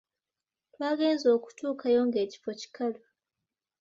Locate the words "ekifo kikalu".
2.25-2.99